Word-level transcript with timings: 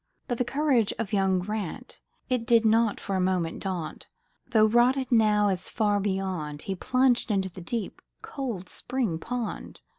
But 0.27 0.39
the 0.39 0.45
courage 0.45 0.91
of 0.97 1.13
young 1.13 1.37
Grant, 1.37 2.01
It 2.27 2.47
did 2.47 2.65
not 2.65 2.99
for 2.99 3.15
a 3.15 3.21
moment 3.21 3.59
daunt, 3.61 4.07
Though 4.49 4.65
rod 4.65 4.97
it 4.97 5.11
now 5.11 5.49
is 5.49 5.69
far 5.69 5.99
beyond, 5.99 6.63
He 6.63 6.73
plunged 6.73 7.29
into 7.29 7.49
deep, 7.61 8.01
cold 8.23 8.67
spring 8.67 9.19
pond. 9.19 9.81